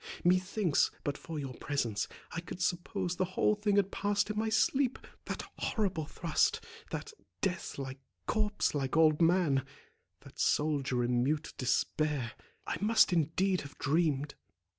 [0.23, 4.97] Methinks, but for your presence, I could suppose the whole had passed in my sleep;
[5.25, 12.31] that horrible thrust—that death like, corpse like old man—that soldier in mute despair;
[12.65, 14.33] I must indeed have dreamed."